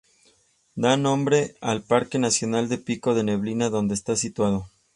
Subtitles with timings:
[0.73, 4.67] Da nombre al Parque nacional del Pico da Neblina, donde está situado.